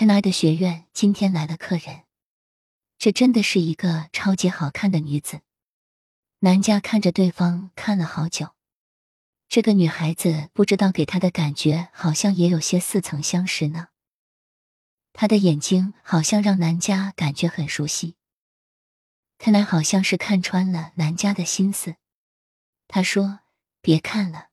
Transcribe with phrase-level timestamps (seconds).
[0.00, 2.04] 特奈的学院今天来了客人，
[2.96, 5.42] 这真的是一个超级好看的女子。
[6.38, 8.54] 南家看着对方看了好久，
[9.46, 13.88] 这个女孩子不知道给他的感觉好像也有些似曾相识呢。
[15.12, 18.16] 她的眼睛好像让南家感觉很熟悉，
[19.36, 21.96] 看来好像是看穿了南家的心思。
[22.88, 23.40] 他说
[23.82, 24.48] ：“别看了，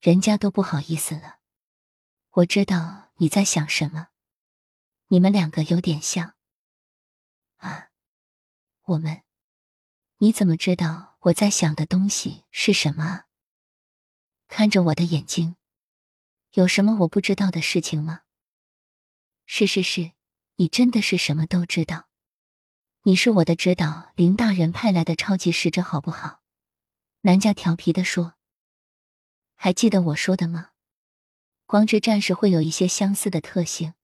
[0.00, 1.38] 人家都不好意思了。
[2.34, 4.10] 我知道你在想什么，
[5.08, 6.34] 你们两个有点像
[7.56, 7.90] 啊。
[8.84, 9.22] 我们，
[10.18, 13.24] 你怎么知道？”我在想的东西是什么？
[14.46, 15.56] 看着我的眼睛，
[16.52, 18.24] 有什么我不知道的事情吗？
[19.46, 20.12] 是是是，
[20.56, 22.10] 你真的是什么都知道。
[23.04, 26.42] 你是我的指导林大人派来的超级使者，好不好？
[27.22, 28.34] 南家调皮的说。
[29.54, 30.72] 还记得我说的吗？
[31.64, 33.94] 光之战士会有一些相似的特性，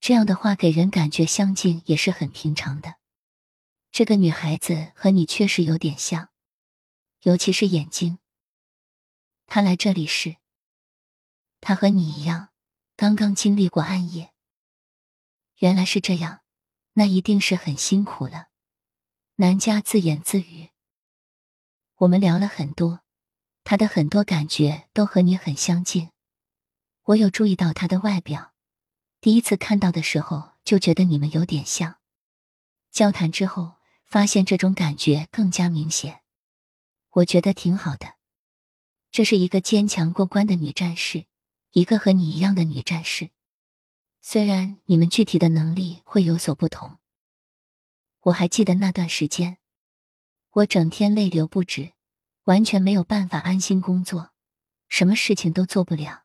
[0.00, 2.96] 这样的话给人感觉相近也是很平常的。
[3.90, 6.30] 这个女孩子和你确实有点像。
[7.22, 8.20] 尤其是眼睛。
[9.46, 10.36] 她来这里时，
[11.60, 12.50] 她和你一样，
[12.96, 14.32] 刚刚经历过暗夜。
[15.56, 16.42] 原来是这样，
[16.92, 18.48] 那一定是很辛苦了。
[19.36, 20.70] 南家自言自语。
[21.96, 23.00] 我们聊了很多，
[23.64, 26.10] 他的很多感觉都和你很相近。
[27.02, 28.52] 我有注意到他的外表，
[29.20, 31.98] 第一次看到的时候就觉得你们有点像。
[32.92, 33.74] 交谈之后，
[34.04, 36.22] 发现这种感觉更加明显。
[37.10, 38.14] 我觉得挺好的，
[39.10, 41.26] 这是一个坚强过关的女战士，
[41.72, 43.30] 一个和你一样的女战士。
[44.20, 46.98] 虽然你们具体的能力会有所不同，
[48.20, 49.58] 我还记得那段时间，
[50.50, 51.92] 我整天泪流不止，
[52.44, 54.30] 完全没有办法安心工作，
[54.88, 56.24] 什么事情都做不了。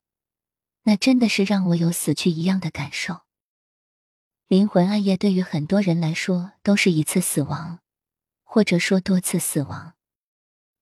[0.83, 3.21] 那真的是让我有死去一样的感受。
[4.47, 7.79] 灵魂暗夜对于很多人来说都是一次死亡，
[8.43, 9.95] 或者说多次死亡。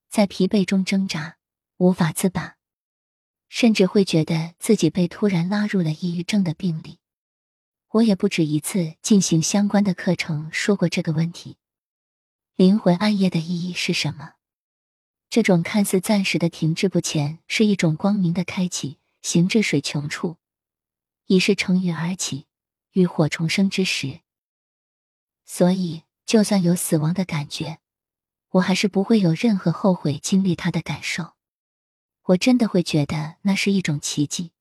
[0.10, 1.38] 在疲惫中挣扎，
[1.78, 2.58] 无法自拔，
[3.48, 7.00] 甚至会觉得自己被突然拉入了抑郁症的病例。
[7.92, 11.58] 我也不止一次进行相关的课程说过这个问题。
[12.56, 14.34] 灵魂暗夜的意义是什么？
[15.30, 19.01] 这种看似暂时的停滞不前，是一种光明的开启。
[19.22, 20.38] 行至水穷处，
[21.26, 22.48] 已是乘云而起，
[22.92, 24.22] 浴火重生之时。
[25.46, 27.80] 所以，就算有死亡的感觉。
[28.52, 31.36] 我还是不会有任何后悔经历它的感受，
[32.24, 34.52] 我真的会觉得那是一种奇迹。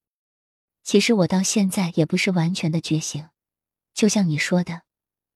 [0.84, 3.30] 其实我到现在也不是完全的觉醒，
[3.92, 4.82] 就像你说的，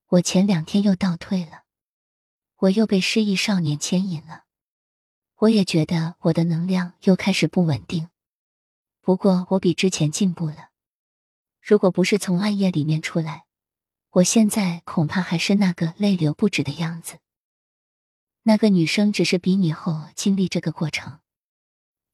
[0.06, 1.64] 我前两天又倒退了，
[2.58, 4.44] 我又被失忆少年牵引了，
[5.38, 8.08] 我也觉得我的能量又开始不稳定。
[9.04, 10.70] 不过我比之前进步了，
[11.60, 13.44] 如果不是从暗夜里面出来，
[14.12, 17.18] 我现在恐怕还是那个泪流不止的样子。
[18.44, 21.20] 那个女生只是比你后经历这个过程，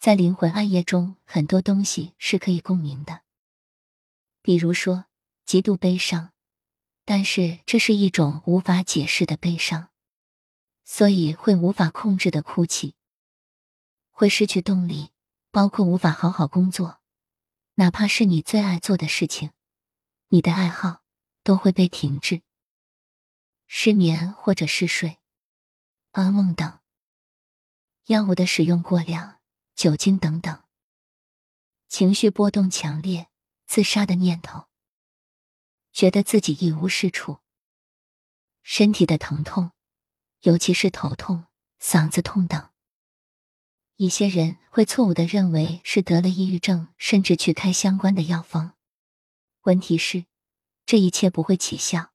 [0.01, 3.21] 在灵魂暗夜中，很多东西是可以共鸣的，
[4.43, 5.05] 比如说
[5.47, 6.33] 极度悲伤，
[7.05, 9.91] 但是这是一种无法解释的悲伤，
[10.85, 12.97] 所以会无法控制的哭泣，
[14.11, 15.11] 会失去动力，
[15.51, 17.01] 包括无法好好工作，
[17.75, 19.51] 哪怕是你最爱做的事情，
[20.29, 21.03] 你的爱好
[21.43, 22.43] 都会被停滞，
[23.67, 25.19] 失眠或者嗜睡。
[26.13, 26.81] 噩梦等，
[28.07, 29.41] 药物的使用过量，
[29.75, 30.65] 酒精等等，
[31.89, 33.29] 情绪波动强烈，
[33.67, 34.67] 自杀的念头，
[35.93, 37.39] 觉得自己一无是处，
[38.63, 39.73] 身体的疼痛，
[40.43, 41.47] 尤其是头痛、
[41.81, 42.70] 嗓子痛等。
[44.01, 48.73] 一些人会错误的认为是得了抑郁症，甚至去开相关的药方。
[49.65, 50.25] 问题是，
[50.87, 52.13] 这一切不会起效，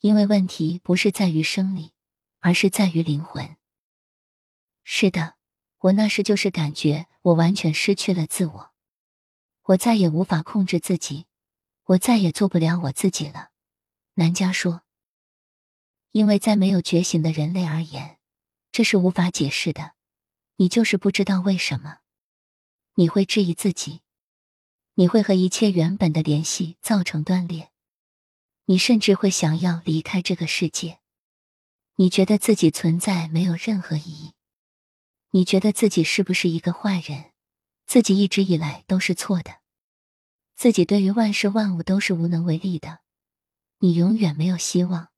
[0.00, 1.92] 因为问题不是在于生理。
[2.40, 3.56] 而是在于灵魂。
[4.84, 5.34] 是的，
[5.78, 8.72] 我那时就是感觉我完全失去了自我，
[9.64, 11.26] 我再也无法控制自己，
[11.86, 13.48] 我再也做不了我自己了。
[14.14, 14.82] 南家说
[16.12, 18.18] ：“因为在没有觉醒的人类而言，
[18.70, 19.95] 这是无法解释的。
[20.56, 21.98] 你就是不知道为什么，
[22.94, 24.02] 你会质疑自己，
[24.94, 27.70] 你会和一切原本的联系造成断裂，
[28.66, 30.98] 你甚至会想要离开这个世界。”
[31.98, 34.34] 你觉得自己存在没有任何意义？
[35.30, 37.32] 你觉得自己是不是一个坏人？
[37.86, 39.60] 自己一直以来都是错的，
[40.54, 42.98] 自己对于万事万物都是无能为力的，
[43.78, 45.08] 你永远没有希望。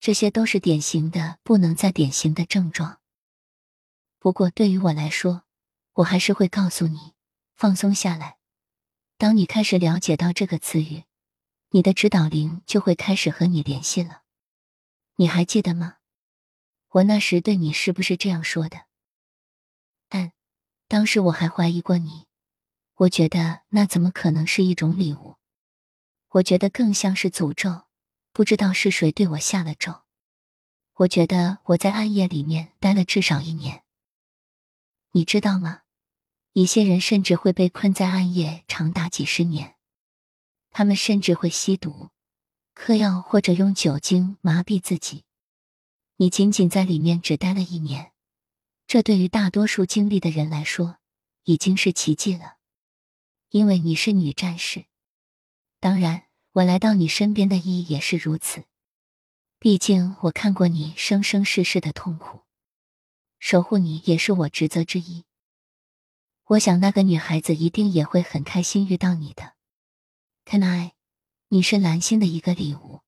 [0.00, 3.01] 这些都是典型的不能再典型的症状。
[4.22, 5.42] 不过对于我来说，
[5.94, 7.14] 我还是会告诉你，
[7.56, 8.38] 放松下来。
[9.18, 11.02] 当你开始了解到这个词语，
[11.70, 14.22] 你的指导灵就会开始和你联系了。
[15.16, 15.96] 你还记得吗？
[16.90, 18.82] 我那时对你是不是这样说的？
[20.08, 20.30] 但
[20.86, 22.28] 当时我还怀疑过你，
[22.94, 25.34] 我觉得那怎么可能是一种礼物？
[26.28, 27.86] 我觉得更像是诅咒，
[28.32, 30.02] 不知道是谁对我下了咒。
[30.98, 33.81] 我觉得我在暗夜里面待了至少一年，
[35.14, 35.82] 你知道吗？
[36.54, 39.76] 一些人甚至会被困在暗夜长达几十年，
[40.70, 42.08] 他们甚至会吸毒、
[42.74, 45.24] 嗑药或者用酒精麻痹自己。
[46.16, 48.12] 你仅仅在里面只待了一年，
[48.86, 50.96] 这对于大多数经历的人来说
[51.44, 52.56] 已经是奇迹了，
[53.50, 54.86] 因为你是女战士。
[55.78, 58.64] 当然，我来到你身边的意义也是如此。
[59.58, 62.42] 毕竟我看过你生生世世的痛苦，
[63.44, 65.24] 守护你也是我职责之一。
[66.44, 69.54] 我想那个女孩子一定也会很开心遇到你的。
[70.44, 70.92] Can I？
[71.48, 73.00] 你是蓝星的一个礼物。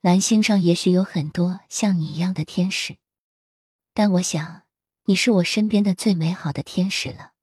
[0.00, 2.96] 蓝星上也许有很多像你一样的天使，
[3.94, 4.64] 但我想
[5.04, 7.34] 你是我身边的最美好的天使了。